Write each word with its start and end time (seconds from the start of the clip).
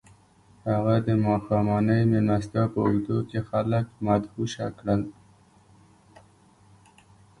هغه 0.69 0.95
د 1.07 1.09
ماښامنۍ 1.25 2.01
مېلمستیا 2.11 2.63
په 2.73 2.79
اوږدو 2.85 3.17
کې 3.29 3.39
خلک 3.49 3.85
مدهوشه 4.07 4.67
کړل 4.79 5.01